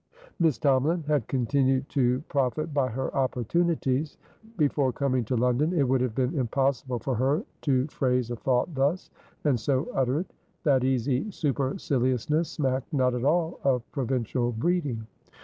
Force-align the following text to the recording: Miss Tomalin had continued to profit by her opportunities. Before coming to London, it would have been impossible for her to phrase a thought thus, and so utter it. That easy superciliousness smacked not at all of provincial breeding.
Miss 0.39 0.57
Tomalin 0.57 1.03
had 1.05 1.27
continued 1.27 1.87
to 1.89 2.21
profit 2.21 2.73
by 2.73 2.89
her 2.89 3.15
opportunities. 3.15 4.17
Before 4.57 4.91
coming 4.91 5.23
to 5.25 5.35
London, 5.37 5.73
it 5.73 5.87
would 5.87 6.01
have 6.01 6.15
been 6.15 6.33
impossible 6.39 6.97
for 6.97 7.13
her 7.13 7.43
to 7.61 7.85
phrase 7.85 8.31
a 8.31 8.35
thought 8.35 8.73
thus, 8.73 9.11
and 9.43 9.59
so 9.59 9.89
utter 9.93 10.21
it. 10.21 10.33
That 10.63 10.83
easy 10.83 11.29
superciliousness 11.29 12.49
smacked 12.49 12.91
not 12.91 13.13
at 13.13 13.25
all 13.25 13.59
of 13.63 13.83
provincial 13.91 14.51
breeding. 14.51 15.05